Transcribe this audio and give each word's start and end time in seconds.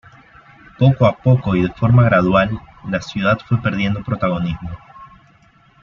Poco 0.79 1.05
a 1.05 1.15
poco 1.15 1.55
y 1.55 1.61
de 1.61 1.69
forma 1.73 2.05
gradual, 2.05 2.59
la 2.89 2.99
ciudad 3.03 3.37
fue 3.47 3.61
perdiendo 3.61 4.03
protagonismo. 4.03 4.71